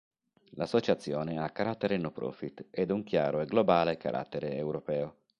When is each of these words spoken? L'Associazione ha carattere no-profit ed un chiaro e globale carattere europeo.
L'Associazione 0.55 1.37
ha 1.37 1.51
carattere 1.51 1.95
no-profit 1.99 2.65
ed 2.71 2.89
un 2.89 3.03
chiaro 3.03 3.39
e 3.39 3.45
globale 3.45 3.97
carattere 3.97 4.55
europeo. 4.55 5.17